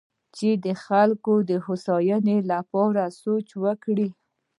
چې 0.37 0.49
د 0.65 0.67
خلکو 0.85 1.33
د 1.49 1.51
هوساینې 1.65 2.37
لپاره 2.51 3.03
سوچ 3.21 3.47
وکړي. 3.63 4.09